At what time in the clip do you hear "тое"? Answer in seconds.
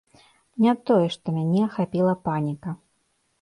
0.89-1.09